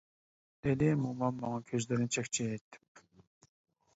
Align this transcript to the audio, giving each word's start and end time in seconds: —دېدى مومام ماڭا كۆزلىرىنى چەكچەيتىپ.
—دېدى 0.67 0.87
مومام 1.01 1.35
ماڭا 1.43 1.59
كۆزلىرىنى 1.69 2.11
چەكچەيتىپ. 2.17 3.03